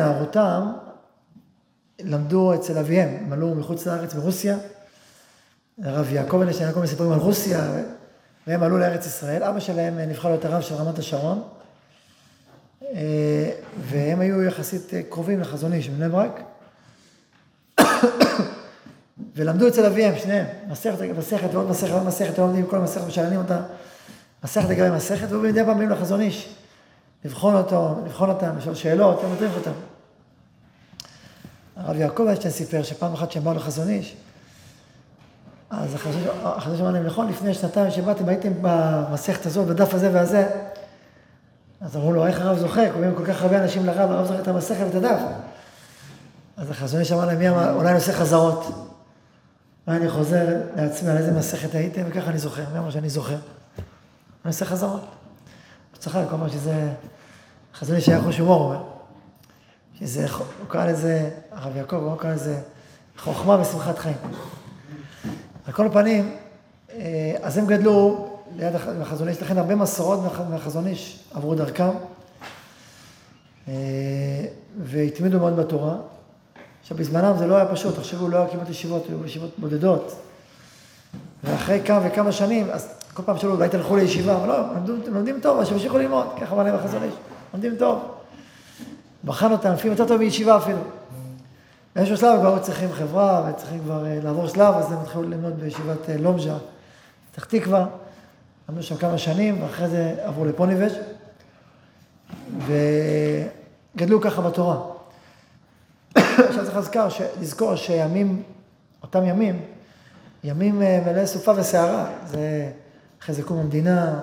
נערותם 0.00 0.72
למדו 2.04 2.54
אצל 2.54 2.78
אביהם, 2.78 3.08
הם 3.20 3.32
עלו 3.32 3.54
מחוץ 3.54 3.86
לארץ 3.86 4.14
ברוסיה. 4.14 4.56
הרב 5.84 6.12
יעקב 6.12 6.40
אלה 6.40 6.52
יעקב 6.60 6.80
מספרים 6.80 7.12
על 7.12 7.18
רוסיה, 7.18 7.72
והם 8.46 8.62
עלו 8.62 8.78
לארץ 8.78 9.06
ישראל. 9.06 9.42
אבא 9.42 9.60
שלהם 9.60 9.98
נבחר 9.98 10.28
להיות 10.28 10.44
הרב 10.44 10.62
של 10.62 10.74
רמת 10.74 10.98
השרון, 10.98 11.42
והם 13.80 14.20
היו 14.20 14.42
יחסית 14.42 14.90
קרובים 15.08 15.40
לחזון 15.40 15.72
איש 15.72 15.88
בבני 15.88 16.08
ברק. 16.08 16.40
ולמדו 19.36 19.68
אצל 19.68 19.86
אביהם, 19.86 20.18
שניהם, 20.18 20.46
מסכת, 20.68 20.98
מסכת 21.18 21.48
ועוד 21.52 21.70
מסכת 21.70 21.90
ועוד 21.90 22.06
מסכת, 22.06 22.38
לא 22.38 22.44
לומדים 22.44 22.66
כל 22.66 22.76
המסכת 22.76 23.06
משלנים 23.06 23.38
אותה, 23.38 23.62
מסכת 24.44 24.68
לגבי 24.68 24.96
מסכת, 24.96 25.26
והוא 25.30 25.42
מדי 25.42 25.64
פעם 25.64 25.78
באים 25.78 25.90
לחזון 25.90 26.20
איש, 26.20 26.54
לבחון 27.24 27.54
אותו, 27.54 27.94
לבחון 28.04 28.30
אותם, 28.30 28.56
לשאול 28.58 28.74
שאלות, 28.74 29.24
הם 29.24 29.32
מדריך 29.32 29.56
אותם. 29.56 29.89
הרב 31.80 31.96
יעקב 31.96 32.26
אשטיין 32.32 32.54
סיפר 32.54 32.82
שפעם 32.82 33.12
אחת 33.12 33.32
שהם 33.32 33.44
באו 33.44 33.54
לחזון 33.54 33.88
איש, 33.88 34.16
אז 35.70 35.94
החזון 36.44 36.76
שאמר 36.76 36.90
להם, 36.90 37.06
נכון, 37.06 37.28
לפני 37.28 37.54
שנתיים 37.54 37.90
שבאתם, 37.90 38.28
הייתם 38.28 38.52
במסכת 38.60 39.46
הזאת, 39.46 39.66
בדף 39.66 39.94
הזה 39.94 40.10
והזה, 40.12 40.48
אז 41.80 41.96
אמרו 41.96 42.12
לו, 42.12 42.26
איך 42.26 42.40
הרב 42.40 42.58
זוכר? 42.58 42.92
קוראים 42.92 43.14
כל 43.14 43.26
כך 43.26 43.42
הרבה 43.42 43.62
אנשים 43.62 43.86
לרב, 43.86 44.10
הרב 44.10 44.26
זוכר 44.26 44.40
את 44.40 44.48
המסכת 44.48 44.84
ואת 44.86 44.94
הדף. 44.94 45.20
אז 46.56 46.70
החזון 46.70 47.00
איש 47.00 47.12
אמר 47.12 47.26
להם, 47.26 47.38
מי 47.38 47.48
אמר, 47.48 47.74
אולי 47.74 47.88
אני 47.88 47.96
עושה 47.96 48.12
חזרות. 48.12 48.90
ואני 49.86 50.10
חוזר 50.10 50.46
לעצמי 50.76 51.10
על 51.10 51.16
איזה 51.16 51.32
מסכת 51.32 51.74
הייתם, 51.74 52.02
וככה 52.06 52.30
אני 52.30 52.38
זוכר, 52.38 52.62
מי 52.72 52.78
אמר 52.78 52.90
שאני 52.90 53.10
זוכר? 53.10 53.34
אני 53.34 53.42
עושה 54.44 54.64
חזרות. 54.64 55.00
הוא 55.90 55.98
צחק, 55.98 56.24
הוא 56.30 56.32
אמר 56.32 56.48
שזה, 56.48 56.88
חזון 57.74 57.96
איש 57.96 58.08
היה 58.08 58.22
חוש 58.22 58.38
הומור, 58.38 58.62
הוא 58.62 58.74
אומר. 58.74 58.99
שזה, 60.00 60.26
הוא 60.30 60.68
קרא 60.68 60.86
לזה, 60.86 61.30
הרב 61.52 61.76
יעקב, 61.76 61.96
הוא 61.96 62.16
קרא 62.16 62.30
לזה 62.30 62.60
חוכמה 63.18 63.60
ושמחת 63.60 63.98
חיים. 63.98 64.16
על 65.66 65.72
כל 65.72 65.88
פנים, 65.92 66.36
אז 67.42 67.58
הם 67.58 67.66
גדלו 67.66 68.28
ליד 68.56 68.74
החזון 69.00 69.28
איש, 69.28 69.42
לכן 69.42 69.58
הרבה 69.58 69.74
מסורות 69.74 70.20
מהחזון 70.50 70.86
איש 70.86 71.24
עברו 71.34 71.54
דרכם, 71.54 71.90
והתמידו 74.82 75.38
מאוד 75.38 75.56
בתורה. 75.56 75.96
עכשיו, 76.82 76.96
בזמנם 76.96 77.38
זה 77.38 77.46
לא 77.46 77.56
היה 77.56 77.66
פשוט, 77.66 77.96
תחשבו, 77.96 78.28
לא 78.28 78.36
היה 78.36 78.48
כמעט 78.48 78.68
ישיבות, 78.68 79.06
היו 79.08 79.26
ישיבות 79.26 79.50
בודדות. 79.58 80.16
ואחרי 81.44 81.80
כמה 81.84 82.00
וכמה 82.06 82.32
שנים, 82.32 82.70
אז 82.70 82.88
כל 83.14 83.22
פעם 83.22 83.38
שאלו, 83.38 83.54
אולי 83.54 83.68
תלכו 83.68 83.96
לישיבה, 83.96 84.36
אבל 84.36 84.48
לא, 84.48 84.56
הם 84.58 84.84
לומדים 85.06 85.40
טוב, 85.40 85.58
אז 85.58 85.68
שימשיכו 85.68 85.98
ללמוד, 85.98 86.26
ככה 86.40 86.54
אמר 86.54 86.62
להם 86.62 86.74
החזון 86.74 87.02
איש, 87.02 87.14
לומדים 87.54 87.76
טוב. 87.78 88.19
בחן 89.30 89.52
אותם, 89.52 89.72
לפעמים 89.72 89.92
יותר 89.92 90.08
טוב 90.08 90.16
מישיבה 90.16 90.56
אפילו. 90.56 90.78
באיזשהו 91.96 92.16
שלב 92.16 92.40
כבר 92.40 92.58
צריכים 92.58 92.92
חברה, 92.92 93.50
וצריכים 93.50 93.80
כבר 93.80 94.04
לעבור 94.22 94.46
שלב, 94.48 94.74
אז 94.74 94.92
הם 94.92 94.98
התחילו 94.98 95.22
ללמוד 95.22 95.60
בישיבת 95.60 96.08
לומז'ה, 96.18 96.56
פתח 97.32 97.44
תקווה. 97.44 97.86
למדו 98.68 98.82
שם 98.82 98.96
כמה 98.96 99.18
שנים, 99.18 99.62
ואחרי 99.62 99.88
זה 99.88 100.14
עברו 100.22 100.44
לפוניבז' 100.44 100.92
וגדלו 102.66 104.20
ככה 104.20 104.42
בתורה. 104.42 104.76
עכשיו 106.48 106.64
צריך 106.64 106.76
לזכור, 106.76 107.02
לזכור 107.40 107.76
שימים, 107.76 108.42
אותם 109.02 109.24
ימים, 109.24 109.62
ימים 110.44 110.78
מלאי 110.78 111.26
סופה 111.26 111.52
וסערה. 111.56 112.06
זה 112.26 112.70
אחרי 113.22 113.34
זה 113.34 113.42
קום 113.42 113.58
המדינה, 113.58 114.20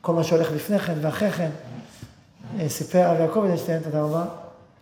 כל 0.00 0.14
מה 0.14 0.24
שהולך 0.24 0.52
לפני 0.52 0.78
כן 0.78 0.94
ואחרי 1.00 1.30
כן. 1.30 1.50
סיפר 2.68 2.98
הרב 2.98 3.20
יעקב 3.20 3.44
אדלשטיין, 3.44 3.82
תודה 3.82 4.02
רבה, 4.02 4.24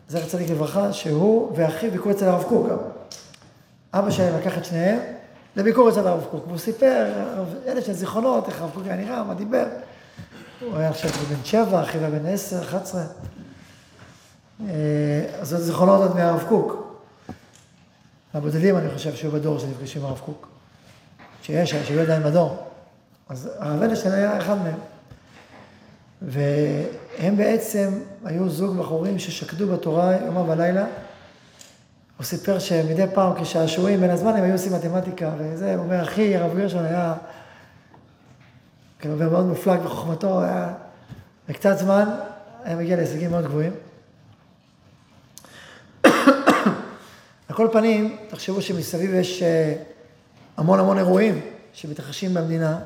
זכר 0.08 0.26
צדיק 0.26 0.50
לברכה, 0.50 0.92
שהוא 0.92 1.52
ואחיו 1.56 1.90
ביקרו 1.90 2.10
אצל 2.10 2.28
הרב 2.28 2.42
קוק 2.42 2.68
גם. 2.70 2.76
אבא 3.94 4.10
שלהם 4.10 4.38
לקח 4.40 4.58
את 4.58 4.64
שניהם 4.64 4.98
לביקור 5.56 5.88
אצל 5.88 6.06
הרב 6.06 6.24
קוק, 6.30 6.46
והוא 6.46 6.58
סיפר, 6.58 7.12
אלה 7.66 7.82
של 7.82 7.92
זיכרונות, 7.92 8.48
איך 8.48 8.60
הרב 8.60 8.70
קוק 8.74 8.82
היה 8.86 8.96
נראה, 8.96 9.24
מה 9.24 9.34
דיבר. 9.34 9.64
הוא 10.60 10.76
היה 10.76 10.88
עכשיו 10.88 11.10
בן 11.10 11.44
שבע, 11.44 11.82
אחיו 11.82 12.00
היה 12.00 12.10
בן 12.10 12.26
עשר, 12.26 12.62
אחת 12.62 12.82
עשרה. 12.82 13.04
אז 15.40 15.48
זה 15.48 15.58
זיכרונות 15.58 16.00
עוד 16.00 16.16
מהרב 16.16 16.44
קוק. 16.48 16.96
הבודדים, 18.34 18.76
אני 18.76 18.90
חושב, 18.90 19.14
שהיו 19.14 19.30
בדור 19.30 19.58
שנפגשו 19.58 19.98
עם 19.98 20.04
הרב 20.04 20.20
קוק. 20.24 20.48
שיש, 21.42 21.70
שהיו 21.70 22.00
עדיין 22.00 22.22
בדור. 22.22 22.66
אז 23.28 23.50
הרב 23.58 23.82
אדלשטיין 23.82 24.14
היה 24.14 24.38
אחד 24.38 24.56
מהם. 24.58 24.78
והם 27.18 27.36
בעצם 27.36 27.98
היו 28.24 28.48
זוג 28.48 28.76
בחורים 28.76 29.18
ששקדו 29.18 29.66
בתורה 29.66 30.16
יומם 30.16 30.48
ולילה. 30.48 30.86
הוא 32.16 32.24
סיפר 32.24 32.58
שמדי 32.58 33.04
פעם 33.14 33.42
כשעשועים 33.42 34.00
בין 34.00 34.10
הזמן 34.10 34.36
הם 34.36 34.44
היו 34.44 34.52
עושים 34.52 34.72
מתמטיקה 34.72 35.30
וזה, 35.38 35.74
הוא 35.74 35.84
אומר, 35.84 36.02
אחי, 36.02 36.36
הרב 36.36 36.56
גרשון 36.56 36.84
היה 36.84 37.14
כאילו 38.98 39.16
מאוד 39.16 39.46
מופלג 39.46 39.80
בחוכמתו, 39.80 40.42
היה 40.42 40.74
בקצת 41.48 41.78
זמן, 41.78 42.08
היה 42.64 42.76
מגיע 42.76 42.96
להישגים 42.96 43.30
מאוד 43.30 43.44
גבוהים. 43.44 43.72
על 47.48 47.56
כל 47.56 47.68
פנים, 47.72 48.16
תחשבו 48.28 48.62
שמסביב 48.62 49.14
יש 49.14 49.42
המון 50.56 50.78
המון 50.78 50.98
אירועים 50.98 51.40
שמתרחשים 51.72 52.34
במדינה, 52.34 52.78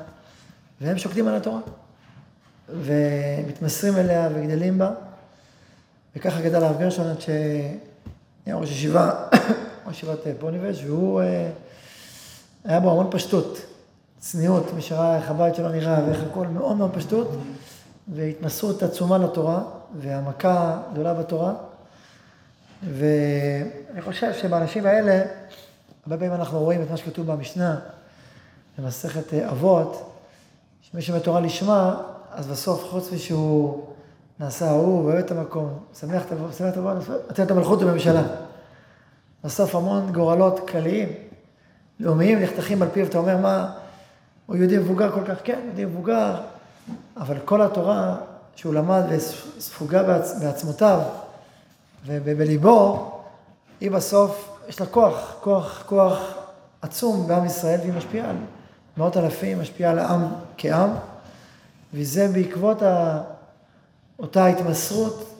והם 0.81 0.97
שוקדים 0.97 1.27
על 1.27 1.35
התורה. 1.35 1.59
ומתמסרים 2.69 3.97
אליה 3.97 4.29
וגדלים 4.33 4.77
בה. 4.77 4.91
וככה 6.15 6.41
גדל 6.41 6.63
הרב 6.63 6.79
גרשון 6.79 7.07
עד 7.07 7.21
שהיה 7.21 8.55
ראש 8.55 8.71
ישיבה, 8.71 9.11
ראש 9.87 9.97
ישיבת 9.97 10.19
פוניבז' 10.39 10.83
והוא, 10.85 11.21
היה 12.65 12.79
בו 12.79 12.91
המון 12.91 13.07
פשטות, 13.11 13.57
צניעות, 14.19 14.73
מי 14.73 14.81
שראה 14.81 15.15
איך 15.15 15.29
הבית 15.29 15.55
שלו 15.55 15.69
נראה 15.69 16.03
ואיך 16.07 16.23
הכל 16.31 16.47
מאוד 16.47 16.77
מאוד 16.77 16.91
פשטות, 16.93 17.31
והתנסות 18.15 18.83
עצומה 18.83 19.17
לתורה, 19.17 19.63
והעמקה 20.01 20.77
גדולה 20.93 21.13
בתורה. 21.13 21.53
ואני 22.83 24.01
חושב 24.01 24.33
שבאנשים 24.33 24.85
האלה, 24.85 25.23
הרבה 26.03 26.17
פעמים 26.17 26.33
אנחנו 26.33 26.59
רואים 26.59 26.81
את 26.81 26.91
מה 26.91 26.97
שכתוב 26.97 27.27
במשנה, 27.27 27.79
במסכת 28.77 29.33
אבות, 29.33 30.11
שמי 30.81 31.01
שבתורה 31.01 31.39
לשמה, 31.39 32.01
אז 32.37 32.47
בסוף, 32.47 32.83
חוץ 32.89 33.11
משהוא 33.11 33.83
נעשה 34.39 34.69
אהוב, 34.69 35.05
אוהב 35.05 35.17
את 35.17 35.31
המקום, 35.31 35.79
שמח 35.99 36.23
את 36.25 36.77
הבוא, 36.77 36.93
נותן 37.27 37.43
את 37.43 37.51
המלכות 37.51 37.81
בממשלה. 37.81 38.23
בסוף 39.43 39.75
המון 39.75 40.11
גורלות 40.11 40.69
כלליים, 40.69 41.09
לאומיים, 41.99 42.39
נחתכים 42.39 42.81
על 42.81 42.87
פיו, 42.93 43.05
אתה 43.05 43.17
אומר, 43.17 43.37
מה, 43.37 43.73
הוא 44.45 44.55
יהודי 44.55 44.77
מבוגר 44.77 45.11
כל 45.11 45.23
כך? 45.27 45.35
כן, 45.43 45.59
יהודי 45.65 45.85
מבוגר, 45.85 46.35
אבל 47.17 47.39
כל 47.45 47.61
התורה 47.61 48.15
שהוא 48.55 48.73
למד 48.73 49.03
וספוגה 49.09 50.03
בעצ... 50.03 50.39
בעצמותיו 50.39 50.99
ובליבו, 52.05 53.11
היא 53.81 53.91
בסוף, 53.91 54.57
יש 54.67 54.79
לה 54.79 54.85
כוח, 54.85 55.35
כוח, 55.41 55.83
כוח 55.85 56.33
עצום 56.81 57.27
בעם 57.27 57.45
ישראל, 57.45 57.79
והיא 57.79 57.93
משפיעה 57.93 58.29
על 58.29 58.35
מאות 58.97 59.17
אלפים, 59.17 59.61
משפיעה 59.61 59.91
על 59.91 59.99
העם 59.99 60.27
כעם. 60.57 60.89
וזה 61.93 62.27
בעקבות 62.27 62.81
ה... 62.81 63.21
אותה 64.19 64.47
התמסרות 64.47 65.33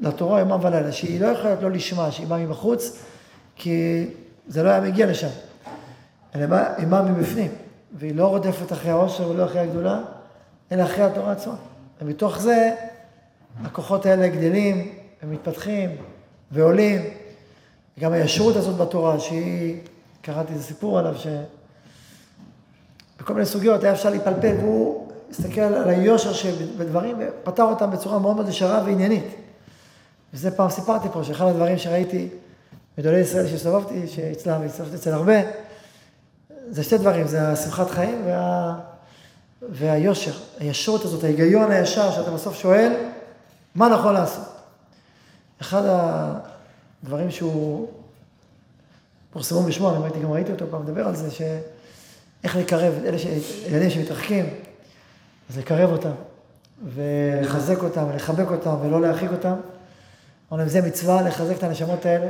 לתורה 0.00 0.40
יומם 0.40 0.58
ולילה, 0.62 0.92
שהיא 0.92 1.20
לא 1.20 1.26
יכולה 1.26 1.48
להיות 1.48 1.62
לא 1.62 1.70
לשמה, 1.70 2.12
שהיא 2.12 2.26
באה 2.26 2.38
מבחוץ, 2.38 2.98
כי 3.56 4.06
זה 4.48 4.62
לא 4.62 4.70
היה 4.70 4.80
מגיע 4.80 5.06
לשם, 5.06 5.28
אלא 6.34 6.56
היא 6.76 6.86
באה 6.86 7.02
מבפנים, 7.02 7.50
והיא 7.98 8.14
לא 8.14 8.26
רודפת 8.26 8.72
אחרי 8.72 8.90
העושר 8.90 9.28
ולא 9.28 9.44
אחרי 9.44 9.60
הגדולה, 9.60 10.00
אלא 10.72 10.82
אחרי 10.82 11.04
התורה 11.04 11.32
עצמה. 11.32 11.54
ומתוך 12.02 12.38
זה 12.38 12.74
הכוחות 13.64 14.06
האלה 14.06 14.28
גדלים 14.28 14.92
ומתפתחים 15.22 15.90
ועולים. 16.50 17.02
וגם 17.98 18.12
הישרות 18.12 18.56
הזאת 18.56 18.76
בתורה, 18.76 19.20
שהיא, 19.20 19.76
קראתי 20.22 20.52
איזה 20.52 20.64
סיפור 20.64 20.98
עליו, 20.98 21.14
שבכל 23.18 23.34
מיני 23.34 23.46
סוגיות 23.46 23.84
היה 23.84 23.92
אפשר 23.92 24.10
להיפלפל, 24.10 24.56
והוא 24.60 25.03
הסתכל 25.38 25.60
על 25.60 25.88
היושר 25.88 26.32
שבדברים, 26.32 27.16
ופתר 27.20 27.62
אותם 27.62 27.90
בצורה 27.90 28.18
מאוד 28.18 28.36
מאוד 28.36 28.48
ישרה 28.48 28.82
ועניינית. 28.86 29.34
וזה 30.34 30.50
פעם 30.50 30.70
סיפרתי 30.70 31.08
פה, 31.12 31.24
שאחד 31.24 31.46
הדברים 31.46 31.78
שראיתי 31.78 32.28
בגדולי 32.98 33.18
ישראל 33.18 33.46
שהסתובבתי, 33.46 34.08
שאצלם, 34.08 34.60
והצטרפתי 34.60 34.96
אצל 34.96 35.12
הרבה, 35.12 35.34
זה 36.70 36.82
שתי 36.82 36.98
דברים, 36.98 37.26
זה 37.26 37.48
השמחת 37.48 37.90
חיים 37.90 38.22
וה... 38.26 38.74
והיושר, 39.70 40.32
הישרות 40.58 41.04
הזאת, 41.04 41.24
ההיגיון 41.24 41.70
הישר, 41.70 42.10
שאתה 42.10 42.30
בסוף 42.30 42.56
שואל, 42.56 42.92
מה 43.74 43.88
נכון 43.88 44.14
לעשות? 44.14 44.44
אחד 45.60 45.82
הדברים 47.02 47.30
שהוא 47.30 47.88
פורסמו 49.32 49.62
בשמו, 49.62 49.90
אני 49.90 50.02
ראיתי, 50.02 50.20
גם 50.20 50.32
ראיתי 50.32 50.52
אותו 50.52 50.64
פעם 50.70 50.82
מדבר 50.82 51.08
על 51.08 51.16
זה, 51.16 51.30
שאיך 51.30 52.56
לקרב 52.56 52.94
את 52.98 53.04
אלה 53.04 53.18
ש... 53.18 53.26
ילדים 53.66 53.90
שמתרחקים, 53.90 54.46
אז 55.50 55.58
לקרב 55.58 55.90
אותם, 55.90 56.14
ולחזק 56.94 57.82
אותם, 57.82 58.04
ולחבק 58.12 58.50
אותם, 58.50 58.76
ולא 58.82 59.00
להרחיק 59.00 59.30
אותם. 59.32 59.54
אמרנו, 60.52 60.68
זה 60.68 60.82
מצווה 60.82 61.22
לחזק 61.22 61.56
את 61.56 61.62
הנשמות 61.62 62.06
האלה. 62.06 62.28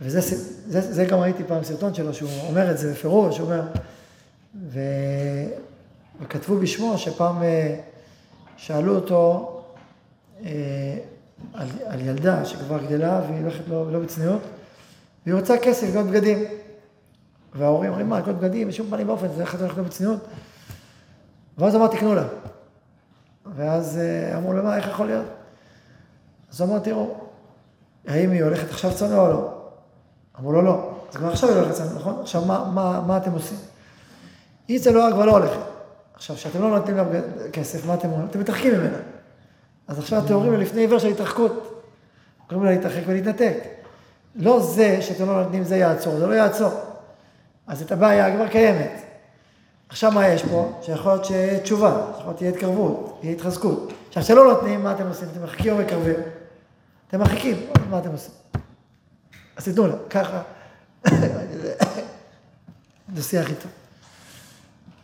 וזה 0.00 0.20
זה, 0.66 0.92
זה 0.92 1.04
גם 1.04 1.18
ראיתי 1.18 1.44
פעם 1.44 1.64
סרטון 1.64 1.94
שלו, 1.94 2.14
שהוא 2.14 2.30
אומר 2.48 2.70
את 2.70 2.78
זה 2.78 2.92
בפירוש, 2.92 3.38
הוא 3.38 3.46
אומר, 3.46 3.62
ו... 4.68 4.80
וכתבו 6.20 6.58
בשמו 6.58 6.98
שפעם 6.98 7.42
אה, 7.42 7.76
שאלו 8.56 8.94
אותו 8.94 9.52
אה, 10.44 10.50
על, 11.54 11.68
על 11.86 12.00
ילדה 12.00 12.44
שכבר 12.44 12.78
גדלה 12.84 13.22
והיא 13.28 13.42
הולכת 13.42 13.68
לא, 13.68 13.92
לא 13.92 13.98
בצניעות, 13.98 14.40
והיא 15.26 15.34
רוצה 15.34 15.58
כסף 15.58 15.88
לקנות 15.88 16.06
בגדים. 16.06 16.44
וההורים 17.54 17.90
אומרים, 17.90 18.08
מה, 18.08 18.18
לקנות 18.18 18.36
בגדים? 18.36 18.68
בשום 18.68 18.90
פנים 18.90 19.08
ואופן, 19.08 19.26
זה 19.36 19.44
אתה 19.44 19.64
הולך 19.64 19.78
בצניעות? 19.78 20.20
ואז 21.58 21.76
אמר, 21.76 21.86
תקנו 21.86 22.14
לה. 22.14 22.24
ואז 23.56 23.98
אה, 23.98 24.38
אמרו 24.38 24.52
לו, 24.52 24.72
איך 24.72 24.88
יכול 24.88 25.06
להיות? 25.06 25.26
אז 26.52 26.60
הוא 26.60 26.70
אמר, 26.70 26.78
תראו, 26.78 27.14
האם 28.06 28.30
היא 28.30 28.44
הולכת 28.44 28.70
עכשיו 28.70 28.94
צנוע 28.94 29.20
או 29.20 29.32
לא? 29.32 29.52
אמרו 30.40 30.52
לו, 30.52 30.62
לא. 30.62 30.90
אז 31.10 31.16
כבר 31.16 31.28
עכשיו 31.28 31.48
היא 31.48 31.58
הולכת 31.58 31.74
צנוע, 31.74 31.92
נכון? 31.94 32.20
עכשיו, 32.20 32.44
מה, 32.44 32.70
מה, 32.74 33.00
מה 33.06 33.16
אתם 33.16 33.32
עושים? 33.32 33.58
היא 34.68 34.80
צנועה 34.80 35.12
כבר 35.12 35.26
לא 35.26 35.32
הולכת. 35.32 35.60
עכשיו, 36.14 36.36
כשאתם 36.36 36.62
לא 36.62 36.70
נותנים 36.70 36.96
לה 36.96 37.04
כסף, 37.52 37.86
מה 37.86 37.94
אתם 37.94 38.10
אומרים? 38.10 38.28
אתם 38.28 38.40
מתרחקים 38.40 38.74
ממנה. 38.74 38.98
אז 39.88 39.98
עכשיו 39.98 40.24
אתם 40.24 40.34
אומרים 40.34 40.60
לפני 40.60 40.80
עיוור 40.80 40.98
של 40.98 41.08
התרחקות. 41.08 41.82
קוראים 42.48 42.66
לה 42.66 42.72
להתרחק 42.72 43.02
ולהתנתק. 43.06 43.56
לא 44.34 44.60
זה 44.60 45.02
שאתם 45.02 45.26
לא 45.26 45.42
נותנים, 45.42 45.64
זה 45.64 45.76
יעצור, 45.76 46.18
זה 46.18 46.26
לא 46.26 46.34
יעצור. 46.34 46.70
אז 47.66 47.82
את 47.82 47.92
הבעיה 47.92 48.36
כבר 48.36 48.48
קיימת. 48.48 49.05
עכשיו 49.88 50.12
מה 50.12 50.28
יש 50.28 50.42
פה? 50.42 50.72
שיכול 50.82 51.12
להיות 51.12 51.24
שיהיה 51.24 51.60
תשובה, 51.60 52.06
שיכול 52.06 52.26
להיות 52.26 52.36
תהיה 52.36 52.50
התקרבות, 52.50 53.18
תהיה 53.20 53.32
התחזקות. 53.32 53.92
עכשיו, 54.08 54.22
כשלא 54.22 54.44
נותנים, 54.44 54.82
מה 54.84 54.92
אתם 54.92 55.08
עושים? 55.08 55.28
אתם 55.32 55.40
מרחיקים 55.40 55.72
או 55.72 55.78
מקרבים? 55.78 56.14
אתם 57.08 57.18
מרחיקים, 57.18 57.66
מה 57.90 57.98
אתם 57.98 58.12
עושים? 58.12 58.32
אז 59.56 59.64
תיתנו 59.64 59.86
לה, 59.86 59.94
ככה. 60.10 60.42
זה 63.14 63.22
שיח 63.22 63.50
איתו. 63.50 63.68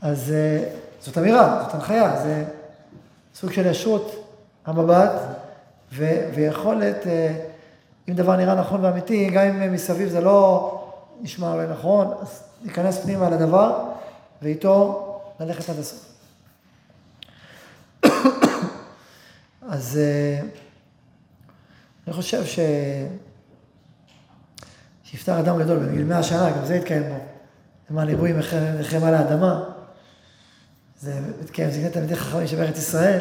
אז 0.03 0.33
אה, 0.33 0.65
זאת 1.01 1.19
אמירה, 1.19 1.63
זאת 1.65 1.75
הנחיה, 1.75 2.23
זה 2.23 2.45
סוג 3.35 3.53
של 3.53 3.67
ישרות 3.67 4.29
המבט 4.67 5.13
ו- 5.93 6.29
ויכולת, 6.35 7.07
אה, 7.07 7.35
אם 8.09 8.15
דבר 8.15 8.37
נראה 8.37 8.55
נכון 8.55 8.85
ואמיתי, 8.85 9.31
גם 9.31 9.43
אם 9.43 9.73
מסביב 9.73 10.09
זה 10.09 10.21
לא 10.21 10.79
נשמע 11.21 11.53
אולי 11.53 11.67
נכון, 11.67 12.15
אז 12.21 12.43
להיכנס 12.63 12.99
פנימה 12.99 13.31
לדבר 13.31 13.92
ואיתו 14.43 15.09
ללכת 15.41 15.71
עד 15.71 15.79
הסוף. 15.79 16.13
אז 19.69 19.99
אה, 19.99 20.41
אני 22.07 22.15
חושב 22.15 22.47
ש... 22.47 22.59
שיפטר 25.05 25.41
אדם 25.41 25.59
גדול 25.59 25.79
בגיל 25.79 26.05
מאה 26.05 26.23
שנה, 26.23 26.51
גם 26.51 26.65
זה 26.65 26.75
יתקיים 26.75 27.03
בו. 27.03 27.19
למען 27.91 28.09
עיבוי 28.09 28.33
מכם 28.81 29.05
על 29.05 29.15
האדמה. 29.15 29.65
זה 31.01 31.21
מתקיים, 31.43 31.71
זה 31.71 31.81
גם 31.81 31.89
תלמידי 31.89 32.17
חכמים 32.17 32.47
שבארץ 32.47 32.79
ישראל. 32.79 33.21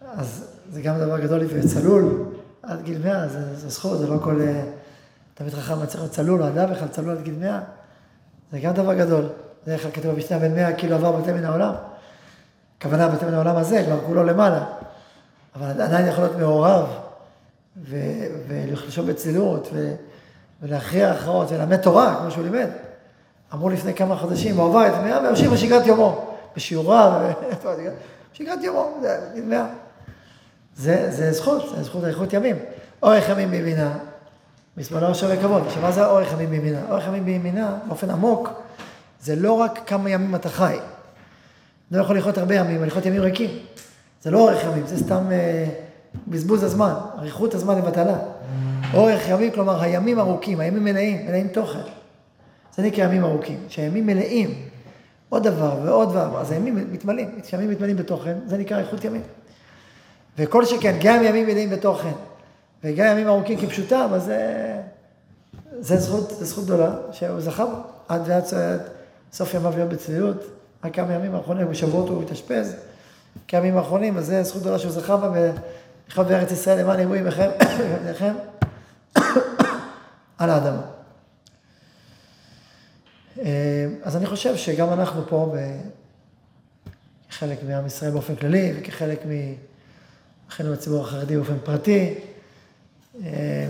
אז 0.00 0.44
זה 0.70 0.82
גם 0.82 0.98
דבר 0.98 1.20
גדול 1.20 1.40
וצלול 1.48 2.24
עד 2.62 2.82
גיל 2.82 2.98
מאה, 3.04 3.28
זה, 3.28 3.56
זה 3.56 3.68
זכות, 3.68 3.98
זה 3.98 4.06
לא 4.06 4.18
כל 4.22 4.40
אה, 4.40 4.64
תלמיד 5.34 5.54
חכם 5.54 5.86
צריך 5.86 6.00
להיות 6.00 6.12
צלול, 6.12 6.42
או 6.42 6.48
אדם 6.48 6.70
בכלל 6.70 6.88
צלול 6.88 7.10
עד 7.10 7.22
גיל 7.22 7.34
מאה. 7.34 7.60
זה 8.52 8.58
גם 8.60 8.74
דבר 8.74 8.94
גדול. 8.94 9.28
בדרך 9.68 9.82
כלל 9.82 9.90
כתוב 9.90 10.14
במשנה 10.14 10.38
בן 10.38 10.54
מאה 10.54 10.72
כאילו 10.72 10.94
עבר 10.94 11.12
בתי 11.12 11.32
מן 11.32 11.44
העולם. 11.44 11.72
הכוונה 12.78 13.08
בתי 13.08 13.24
מן 13.24 13.34
העולם 13.34 13.56
הזה, 13.56 13.82
כבר 13.86 13.98
כולו 14.06 14.24
למעלה. 14.24 14.64
אבל 15.56 15.82
עדיין 15.82 16.06
יכול 16.06 16.24
להיות 16.24 16.36
מעורב, 16.36 16.86
ולחשוב 18.48 19.10
בצלילות, 19.10 19.68
ולהכריע 20.62 21.10
הכרעות, 21.10 21.50
וללמד 21.50 21.76
תורה, 21.76 22.16
כמו 22.20 22.30
שהוא 22.30 22.44
לימד. 22.44 22.68
אמרו 23.54 23.68
לפני 23.68 23.94
כמה 23.94 24.16
חודשים, 24.16 24.56
הוא 24.56 24.68
עבר 24.68 24.86
את 24.86 24.92
מאה 25.04 25.22
והמשיך 25.22 25.52
בשגרת 25.52 25.86
יומו, 25.86 26.34
בשיעוריו, 26.56 27.12
בשגרת 28.32 28.58
יומו, 28.62 28.98
זה 29.00 29.40
מאה. 29.44 29.66
זה, 30.76 31.06
זה 31.10 31.32
זכות, 31.32 31.62
זה 31.76 31.82
זכות 31.82 32.04
האיכות 32.04 32.32
ימים. 32.32 32.56
אורך 33.02 33.28
ימים 33.28 33.50
בימינה, 33.50 33.98
משמאלה 34.76 35.14
שווה 35.14 35.36
כבוד. 35.36 35.62
עכשיו, 35.66 35.82
מה 35.82 35.92
זה 35.92 36.06
אורך 36.06 36.32
ימים 36.32 36.50
בימינה? 36.50 36.80
אורך 36.90 37.06
ימים 37.06 37.24
בימינה, 37.24 37.78
באופן 37.86 38.10
עמוק, 38.10 38.48
זה 39.20 39.36
לא 39.36 39.52
רק 39.52 39.80
כמה 39.86 40.10
ימים 40.10 40.34
אתה 40.34 40.48
חי. 40.48 40.76
לא 41.90 42.00
יכול 42.00 42.18
לחיות 42.18 42.38
הרבה 42.38 42.54
ימים, 42.54 42.84
לחיות 42.84 43.06
ימים 43.06 43.22
ריקים. 43.22 43.50
זה 44.22 44.30
לא 44.30 44.38
אורך 44.38 44.64
ימים, 44.64 44.86
זה 44.86 44.98
סתם 44.98 45.24
אה, 45.32 45.66
בזבוז 46.28 46.62
הזמן, 46.62 46.92
אריכות 47.18 47.54
הזמן 47.54 47.78
לבטלה. 47.78 48.18
אורך 48.94 49.28
ימים, 49.28 49.50
כלומר, 49.50 49.82
הימים 49.82 50.18
ארוכים, 50.18 50.60
הימים 50.60 50.84
מלאים, 50.84 51.26
מלאים 51.26 51.48
תוכן. 51.48 51.78
זה 52.76 52.82
נקרא 52.82 53.04
ימים 53.04 53.24
ארוכים, 53.24 53.64
שהימים 53.68 54.06
מלאים. 54.06 54.68
עוד 55.28 55.42
דבר 55.42 55.80
ועוד 55.84 56.10
דבר, 56.10 56.40
אז 56.40 56.50
הימים 56.50 56.92
מתמלאים, 56.92 57.40
כשהימים 57.42 57.70
מתמלאים 57.70 57.96
בתוכן, 57.96 58.36
זה 58.46 58.58
נקרא 58.58 58.78
איכות 58.78 59.04
ימים. 59.04 59.22
וכל 60.38 60.64
שכן, 60.64 60.96
גם 61.02 61.24
ימים 61.24 61.46
מלאים 61.46 61.70
בתוכן, 61.70 62.12
וגם 62.84 63.06
ימים 63.06 63.28
ארוכים 63.28 63.58
כפשוטם, 63.58 64.08
אז 64.12 64.24
זה, 64.24 64.76
זה, 65.78 65.96
זכות, 65.96 66.30
זה 66.30 66.44
זכות 66.44 66.64
גדולה 66.64 66.94
שהוא 67.12 67.40
זכה 67.40 67.66
בו, 67.66 67.76
עד 68.08 68.22
ועד 68.24 68.44
סוף 69.32 69.54
ימיו 69.54 69.72
להיות 69.76 69.88
בצניעות, 69.88 70.36
רק 70.84 70.94
כמה 70.94 71.12
ימים 71.12 71.34
האחרונים, 71.34 71.70
בשבועות 71.70 72.08
הוא 72.08 72.22
התאשפז, 72.22 72.76
כמה 73.48 73.60
ימים 73.60 73.76
האחרונים, 73.76 74.16
אז 74.18 74.26
זה 74.26 74.42
זכות 74.42 74.60
גדולה 74.62 74.78
שהוא 74.78 74.92
זכה 74.92 75.16
בה, 75.16 75.52
ולחיות 76.06 76.26
בארץ 76.26 76.50
ישראל 76.50 76.80
למען 76.80 77.00
אירועים 77.00 77.26
לכם, 77.26 77.50
לכם, 78.10 78.34
על 80.38 80.50
האדמה. 80.50 80.82
אז 84.02 84.16
אני 84.16 84.26
חושב 84.26 84.56
שגם 84.56 84.92
אנחנו 84.92 85.22
פה, 85.28 85.54
כחלק 87.30 87.58
מעם 87.62 87.86
ישראל 87.86 88.10
באופן 88.10 88.36
כללי, 88.36 88.72
וכחלק 88.76 89.20
מאחינו 90.48 90.72
בציבור 90.72 91.04
החרדי 91.04 91.36
באופן 91.36 91.58
פרטי, 91.64 92.14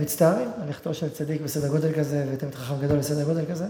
מצטערים 0.02 0.48
על 0.62 0.68
לכתו 0.68 0.94
של 0.94 1.10
צדיק 1.10 1.40
בסדר 1.40 1.68
גודל 1.68 1.92
כזה, 1.92 2.26
ותלמיד 2.32 2.54
חכם 2.54 2.80
גדול 2.80 2.98
בסדר 2.98 3.24
גודל 3.24 3.44
כזה. 3.50 3.66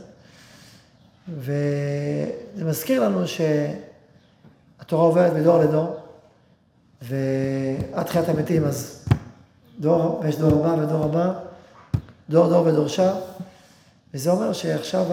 וזה 1.37 2.65
מזכיר 2.65 3.05
לנו 3.05 3.21
שהתורה 3.29 5.05
עוברת 5.05 5.33
מדור 5.33 5.59
לדור, 5.59 5.97
ועד 7.02 8.07
תחיית 8.07 8.29
המתים, 8.29 8.64
אז 8.64 9.05
דור, 9.81 10.21
ויש 10.25 10.37
דור 10.37 10.67
הבא 10.67 10.83
ודור 10.83 11.05
הבא, 11.05 11.33
דור 12.31 12.49
דור 12.49 12.67
ודורשה, 12.67 13.14
וזה 14.14 14.31
אומר 14.31 14.52
שעכשיו 14.52 15.07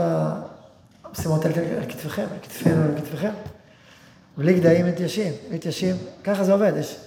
המשימות 1.04 1.46
האלה 1.46 1.78
על 1.78 1.86
כתפיכם, 1.90 2.26
על 2.32 2.40
כתפינו, 2.42 2.84
על 2.84 2.98
כתפיכם. 2.98 3.32
בלי 4.38 4.60
גדיים 4.60 4.86
מתיישים, 4.86 5.34
מתיישים, 5.52 5.96
ככה 6.24 6.44
זה 6.44 6.54
עובד. 6.54 6.74
יש. 6.80 6.98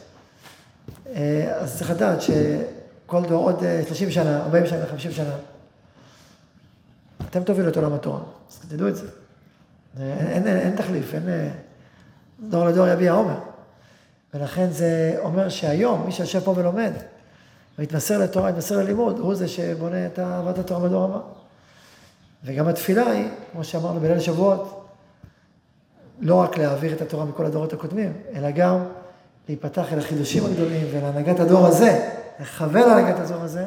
אה, 1.06 1.56
אז 1.56 1.78
צריך 1.78 1.90
לדעת 1.90 2.22
שכל 2.22 3.22
דור 3.28 3.44
עוד 3.44 3.62
30 3.86 4.08
אה, 4.08 4.12
שנה, 4.12 4.42
40 4.42 4.66
שנה, 4.66 4.86
50 4.86 5.12
שנה, 5.12 5.34
אתם 7.28 7.42
תובילו 7.42 7.68
את 7.68 7.76
עולם 7.76 7.92
התורה, 7.92 8.20
אז 8.50 8.58
תדעו 8.68 8.88
את 8.88 8.96
זה. 8.96 9.06
אין, 10.00 10.46
אין, 10.46 10.56
אין 10.56 10.76
תחליף, 10.76 11.14
אין... 11.14 11.28
אה, 11.28 11.48
דור 12.40 12.64
לדור 12.64 12.88
יביע 12.88 13.12
עומר. 13.12 13.38
ולכן 14.34 14.70
זה 14.70 15.16
אומר 15.18 15.48
שהיום, 15.48 16.06
מי 16.06 16.12
שיושב 16.12 16.40
פה 16.40 16.54
ולומד, 16.56 16.92
ומתמסר 17.78 18.18
לתורה, 18.18 18.50
מתמסר 18.50 18.76
ללימוד, 18.76 19.18
הוא 19.18 19.34
זה 19.34 19.48
שבונה 19.48 20.06
את 20.06 20.18
אהבת 20.18 20.58
התורה 20.58 20.80
בדור 20.80 21.04
הבא. 21.04 21.18
וגם 22.44 22.68
התפילה 22.68 23.10
היא, 23.10 23.28
כמו 23.52 23.64
שאמרנו 23.64 24.00
בליל 24.00 24.20
שבועות, 24.20 24.88
לא 26.20 26.34
רק 26.34 26.58
להעביר 26.58 26.92
את 26.92 27.02
התורה 27.02 27.24
מכל 27.24 27.46
הדורות 27.46 27.72
הקודמים, 27.72 28.12
אלא 28.34 28.50
גם 28.50 28.84
להיפתח 29.48 29.92
אל 29.92 29.98
החידושים 29.98 30.46
הגדולים 30.46 30.86
ולהנהגת 30.92 31.40
הדור 31.40 31.66
הזה, 31.66 32.10
לכוון 32.40 32.88
להנהגת 32.88 33.20
הדור 33.20 33.42
הזה, 33.42 33.66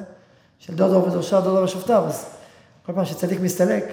של 0.60 0.76
דור 0.76 0.90
דור 0.90 1.08
ודורשה, 1.08 1.42
דור 1.42 1.54
דור 1.54 1.64
ושופטיו. 1.64 2.04
אז 2.08 2.26
כל 2.86 2.94
פעם 2.94 3.06
שצדיק 3.06 3.40
מסתלק, 3.40 3.84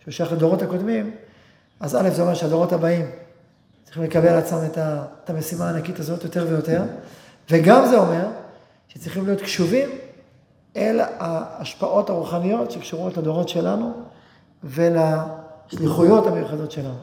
שהוא 0.00 0.12
שייך 0.12 0.32
לדורות 0.32 0.62
הקודמים, 0.62 1.10
אז 1.80 1.96
א', 1.96 2.10
זה 2.10 2.22
אומר 2.22 2.34
שהדורות 2.34 2.72
הבאים 2.72 3.06
צריכים 3.84 4.02
לקבל 4.02 4.28
על 4.28 4.38
עצמם 4.38 4.58
את, 4.66 4.78
את 5.24 5.30
המשימה 5.30 5.66
הענקית 5.66 5.98
הזאת 6.00 6.24
יותר 6.24 6.46
ויותר, 6.48 6.82
וגם 7.50 7.86
זה 7.86 7.98
אומר 7.98 8.26
שצריכים 8.88 9.26
להיות 9.26 9.40
קשובים 9.40 9.88
אל 10.76 11.00
ההשפעות 11.18 12.10
הרוחניות 12.10 12.70
שקשורות 12.70 13.16
לדורות 13.16 13.48
שלנו 13.48 13.92
ולשליחויות 14.64 16.26
המיוחדות 16.26 16.70
שלנו. 16.70 16.98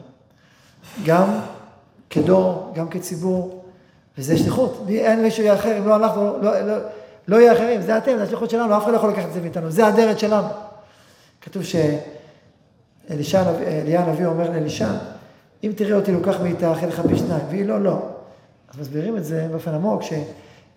גם 1.04 1.40
כדור, 2.10 2.72
גם 2.74 2.88
כציבור, 2.88 3.64
וזה 4.18 4.38
שליחות. 4.38 4.84
אין 4.88 5.22
מישהו 5.22 5.54
אחר, 5.54 5.78
אם 5.78 5.88
לא 5.88 5.96
אנחנו, 5.96 6.42
לא, 6.42 6.60
לא, 6.60 6.74
לא 7.28 7.36
יהיה 7.36 7.52
אחרים, 7.52 7.82
זה 7.82 7.98
אתם, 7.98 8.16
זה 8.16 8.22
השליחות 8.22 8.50
שלנו, 8.50 8.76
אף 8.76 8.82
אחד 8.82 8.92
לא 8.92 8.96
יכול 8.96 9.10
לקחת 9.10 9.28
את 9.28 9.32
זה 9.32 9.40
מאיתנו, 9.40 9.70
זה 9.70 9.86
הדרך 9.86 10.18
שלנו. 10.18 10.48
כתוב 11.46 11.62
שאליה 13.22 14.00
הנביא 14.00 14.26
אומר 14.26 14.50
לאלישע, 14.50 14.88
אם 15.64 15.72
תראה 15.76 15.96
אותי 15.96 16.12
לוקח 16.12 16.40
מאיתך, 16.40 16.76
אין 16.80 16.88
לך 16.88 17.02
פי 17.08 17.18
שניים, 17.18 17.42
והיא 17.48 17.66
לא, 17.66 17.82
לא. 17.82 17.98
אז 18.70 18.80
מסבירים 18.80 19.16
את 19.16 19.24
זה 19.24 19.46
באופן 19.50 19.74
עמוק, 19.74 20.02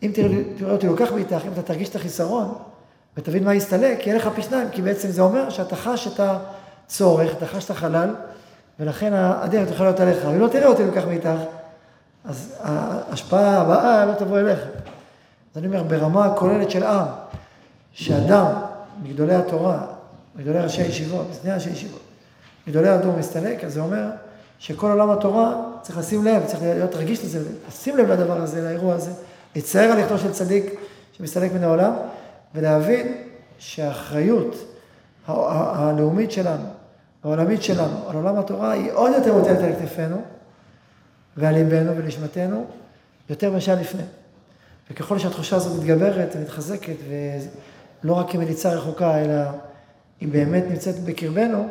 אם 0.04 0.12
תראה 0.14 0.72
אותי 0.72 0.88
לוקח 0.88 1.12
מאיתך, 1.12 1.42
אם 1.48 1.54
אתה 1.54 1.62
תרגיש 1.62 1.90
את 1.90 1.96
החיסרון, 1.96 2.54
ותבין 3.18 3.44
מה 3.44 3.56
יסתלק, 3.56 4.08
יהיה 4.08 4.18
לך 4.18 4.30
פי 4.36 4.42
שניים, 4.42 4.70
כי 4.72 4.82
בעצם 4.82 5.10
זה 5.10 5.22
אומר 5.22 5.50
שאתה 5.50 5.76
חש 5.76 6.08
את 6.08 6.20
הצורך, 6.20 7.32
אתה 7.38 7.46
חש 7.46 7.66
את 7.66 7.70
החלל, 7.70 8.16
ולכן 8.80 9.14
הדרך 9.14 9.72
יכולה 9.72 9.90
להיות 9.90 10.00
עליך. 10.00 10.26
אם 10.26 10.40
לא 10.40 10.48
תראה 10.48 10.68
אותי 10.68 10.86
לוקח 10.86 11.06
מאיתך, 11.08 11.30
אז 12.26 12.56
ההשפעה 12.60 13.62
הבאה 13.62 14.06
לא 14.06 14.14
תבוא 14.14 14.40
אליך. 14.40 14.60
אז 14.60 15.58
אני 15.58 15.68
אומר, 15.68 15.84
ברמה 15.84 16.34
כוללת 16.36 16.72
של 16.72 16.84
עם, 16.84 17.08
שאדם 17.92 18.46
מגדולי 19.04 19.36
התורה, 19.36 19.86
מגדולי 20.40 20.60
ראשי 20.60 20.82
הישיבות, 20.82 21.28
לפני 21.32 21.52
ראשי 21.52 21.70
הישיבות, 21.70 22.02
מגדולי 22.68 22.90
הדור 22.90 23.16
מסתלק, 23.18 23.64
אז 23.64 23.74
זה 23.74 23.80
אומר 23.80 24.10
שכל 24.60 24.92
עולם 24.92 25.10
התורה 25.10 25.56
צריך 25.82 25.98
לשים 25.98 26.26
לב, 26.26 26.46
צריך 26.46 26.64
להיות 26.64 26.96
רגיש 26.96 27.26
לזה, 27.26 27.40
לשים 27.68 27.98
לב 27.98 28.12
לדבר 28.12 28.42
הזה, 28.42 28.62
לאירוע 28.62 28.96
הזה, 28.96 29.12
להצטער 29.56 29.92
על 29.92 30.00
לכתו 30.00 30.18
של 30.18 30.32
צדיק 30.32 30.80
שמסתלק 31.12 31.54
מן 31.54 31.64
העולם, 31.64 31.94
ולהבין 32.56 33.24
שהאחריות 33.58 34.56
הלאומית 35.28 36.32
שלנו, 36.32 36.66
העולמית 37.24 37.64
שלנו, 37.64 38.10
על 38.10 38.16
עולם 38.16 38.38
התורה, 38.38 38.72
היא 38.72 38.92
עוד 38.92 39.12
יותר 39.16 39.34
מוטלת 39.34 39.60
על 39.60 39.74
כתפינו, 39.82 40.22
ועל 41.38 41.54
ליבנו 41.54 41.98
ולשמתנו, 41.98 42.66
יותר 43.30 43.52
משעה 43.52 43.76
לפני. 43.76 44.04
וככל 44.92 45.20
שהתחושה 45.20 45.56
הזאת 45.56 45.80
מתגברת 45.80 46.36
ומתחזקת, 46.36 46.96
ולא 48.04 48.14
רק 48.14 48.32
כמליצה 48.32 48.70
רחוקה, 48.70 49.18
אלא 49.22 49.42
היא 50.20 50.30
באמת 50.30 50.64
נמצאת 50.70 51.00
בקרבנו, 51.00 51.68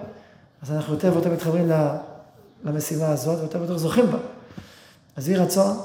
אז 0.62 0.73
אנחנו 0.73 0.95
יותר 0.95 1.12
ויותר 1.12 1.33
מתחברים 1.33 1.71
למשימה 2.64 3.09
הזאת, 3.09 3.38
ויותר 3.38 3.59
ויותר 3.59 3.78
זוכים 3.78 4.07
בה. 4.11 4.19
אז 5.17 5.28
יהי 5.28 5.38
רצון 5.38 5.76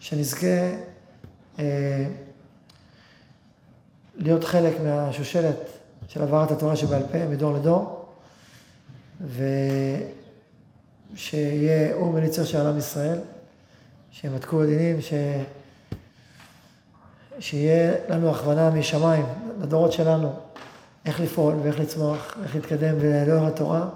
שנזכה 0.00 0.46
אה, 1.58 2.06
להיות 4.16 4.44
חלק 4.44 4.80
מהשושלת 4.80 5.56
של 6.08 6.20
העברת 6.20 6.50
התורה 6.50 6.76
שבעל 6.76 7.02
פה, 7.12 7.26
מדור 7.26 7.54
לדור, 7.54 8.06
ושיהיה 11.14 11.94
אור 11.94 12.12
מליצו 12.12 12.46
של 12.46 12.66
עם 12.66 12.78
ישראל, 12.78 13.18
שימתקו 14.10 14.62
עדינים, 14.62 15.00
ש... 15.00 15.12
שיהיה 17.38 17.94
לנו 18.08 18.30
הכוונה 18.30 18.70
משמיים, 18.70 19.26
לדורות 19.62 19.92
שלנו, 19.92 20.32
איך 21.06 21.20
לפעול 21.20 21.54
ואיך 21.62 21.80
לצמוח, 21.80 22.36
איך 22.42 22.54
להתקדם 22.54 22.94
ולאור 23.00 23.46
התורה, 23.46 23.88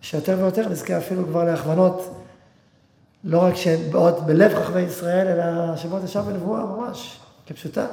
שיותר 0.00 0.36
ויותר 0.38 0.68
נזכה 0.68 0.98
אפילו 0.98 1.26
כבר 1.26 1.44
להכוונות, 1.44 2.14
לא 3.24 3.42
רק 3.42 3.54
שבאות 3.54 4.26
בלב 4.26 4.54
חכמי 4.54 4.80
ישראל, 4.80 5.26
אלא 5.26 5.76
שבאות 5.76 6.04
ישר 6.04 6.22
בנבואה 6.22 6.64
ממש, 6.64 7.20
כפשוטה. 7.46 7.86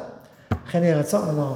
לכן 0.67 0.83
יהיה 0.83 0.97
רצון, 0.97 1.29
אמר. 1.29 1.53